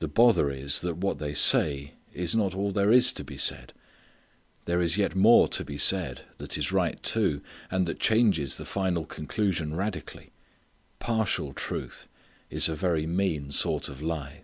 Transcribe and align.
The 0.00 0.08
bother 0.08 0.50
is 0.50 0.82
that 0.82 0.98
what 0.98 1.18
they 1.18 1.32
say 1.32 1.94
is 2.12 2.34
not 2.36 2.54
all 2.54 2.70
there 2.70 2.92
is 2.92 3.14
to 3.14 3.24
be 3.24 3.38
said. 3.38 3.72
There 4.66 4.82
is 4.82 4.98
yet 4.98 5.14
more 5.14 5.48
to 5.48 5.64
be 5.64 5.78
said, 5.78 6.20
that 6.36 6.58
is 6.58 6.70
right 6.70 7.02
too, 7.02 7.40
and 7.70 7.86
that 7.86 7.98
changes 7.98 8.56
the 8.58 8.66
final 8.66 9.06
conclusion 9.06 9.74
radically. 9.74 10.32
Partial 10.98 11.54
truth 11.54 12.06
is 12.50 12.68
a 12.68 12.74
very 12.74 13.06
mean 13.06 13.50
sort 13.52 13.88
of 13.88 14.02
lie. 14.02 14.42